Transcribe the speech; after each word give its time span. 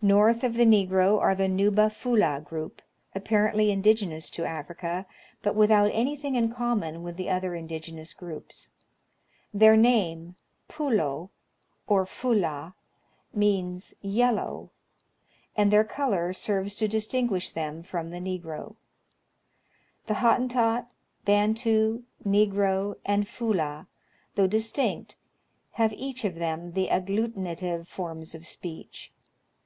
North 0.00 0.42
of 0.42 0.54
the 0.54 0.64
Negro 0.64 1.20
are 1.20 1.34
the 1.34 1.50
Nuba 1.50 1.90
Fulah 1.92 2.40
group, 2.42 2.80
apparently 3.14 3.70
in 3.70 3.82
digenous 3.82 4.30
to 4.30 4.46
Africa, 4.46 5.04
but 5.42 5.54
without 5.54 5.90
any 5.92 6.16
thing 6.16 6.34
in 6.34 6.50
common 6.50 7.02
with 7.02 7.18
the 7.18 7.28
other 7.28 7.54
indigenous 7.54 8.14
groups. 8.14 8.70
Their 9.52 9.76
name," 9.76 10.34
Pullo," 10.72 11.28
or" 11.86 12.06
Fulah,"' 12.06 12.72
means" 13.34 13.92
yellow," 14.00 14.70
and 15.54 15.70
their 15.70 15.84
color 15.84 16.32
serves 16.32 16.74
to 16.76 16.88
distinguish 16.88 17.50
them 17.52 17.82
from 17.82 18.08
the 18.08 18.18
Negro. 18.18 18.76
The 20.06 20.14
Hottentot, 20.24 20.86
Bantu, 21.26 22.04
Negro, 22.24 22.94
and 23.04 23.28
Fulah, 23.28 23.88
though 24.36 24.46
distinct, 24.46 25.16
have 25.72 25.92
each 25.92 26.24
of 26.24 26.36
them 26.36 26.72
the 26.72 26.88
agglutinative 26.88 27.86
forms 27.86 28.34
of 28.34 28.46
speech. 28.46 29.12